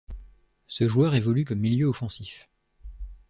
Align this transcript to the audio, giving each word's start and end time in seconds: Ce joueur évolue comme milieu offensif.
Ce 0.65 0.87
joueur 0.87 1.13
évolue 1.13 1.45
comme 1.45 1.59
milieu 1.59 1.85
offensif. 1.85 2.49